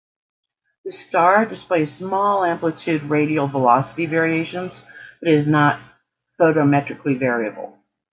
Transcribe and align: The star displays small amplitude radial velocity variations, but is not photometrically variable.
The 0.83 0.89
star 0.91 1.45
displays 1.45 1.93
small 1.93 2.43
amplitude 2.43 3.03
radial 3.03 3.47
velocity 3.47 4.07
variations, 4.07 4.81
but 5.21 5.31
is 5.31 5.47
not 5.47 5.79
photometrically 6.39 7.19
variable. 7.19 7.77